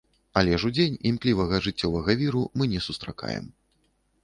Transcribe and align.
Але 0.39 0.53
ж 0.61 0.69
удзень 0.71 0.95
імклівага 1.09 1.59
жыццёвага 1.67 2.17
віру 2.23 2.43
мы 2.61 2.73
не 2.75 2.83
сустракаем. 2.89 3.45